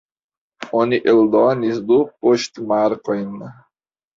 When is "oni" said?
0.79-0.99